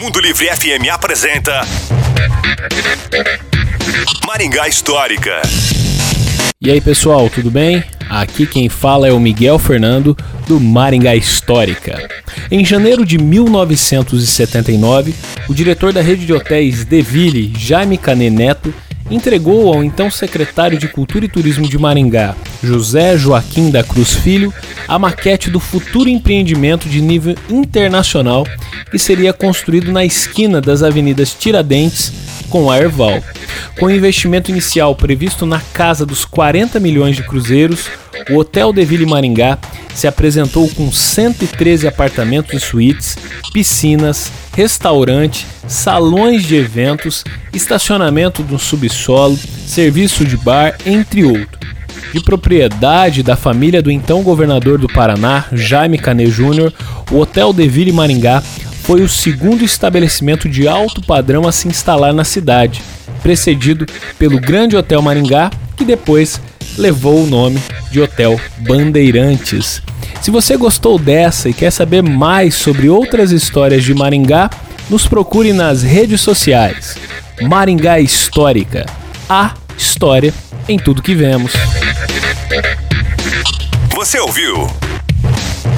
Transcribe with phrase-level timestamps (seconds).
[0.00, 1.62] Mundo Livre FM apresenta
[4.26, 5.40] Maringá Histórica.
[6.60, 7.82] E aí pessoal, tudo bem?
[8.08, 12.08] Aqui quem fala é o Miguel Fernando do Maringá Histórica.
[12.50, 15.14] Em janeiro de 1979,
[15.48, 18.74] o diretor da rede de hotéis Deville, Jaime Canet Neto,
[19.10, 24.52] entregou ao então secretário de Cultura e Turismo de Maringá, José Joaquim da Cruz Filho,
[24.86, 28.46] a maquete do futuro empreendimento de nível internacional
[28.90, 32.12] que seria construído na esquina das avenidas Tiradentes
[32.48, 33.22] com a Erval.
[33.78, 37.88] Com o investimento inicial previsto na casa dos 40 milhões de cruzeiros,
[38.28, 39.58] o Hotel Deville Maringá
[39.94, 43.16] se apresentou com 113 apartamentos e suítes,
[43.52, 51.59] piscinas, restaurante, salões de eventos, estacionamento no subsolo, serviço de bar, entre outros.
[52.12, 56.72] De propriedade da família do então governador do Paraná, Jaime Canet Júnior,
[57.10, 58.42] o Hotel Deville Maringá
[58.82, 62.82] foi o segundo estabelecimento de alto padrão a se instalar na cidade,
[63.22, 63.86] precedido
[64.18, 66.40] pelo Grande Hotel Maringá, que depois
[66.76, 69.82] levou o nome de Hotel Bandeirantes.
[70.20, 74.50] Se você gostou dessa e quer saber mais sobre outras histórias de Maringá,
[74.88, 76.96] nos procure nas redes sociais.
[77.40, 78.84] Maringá Histórica.
[79.28, 80.34] A história
[80.68, 81.52] em tudo que vemos.
[84.00, 84.66] Você ouviu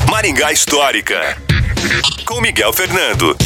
[0.08, 1.36] Maringá Histórica
[2.24, 3.36] com Miguel Fernando.